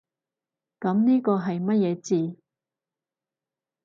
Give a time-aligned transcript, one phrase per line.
[0.79, 2.35] 噉呢個係乜嘢字？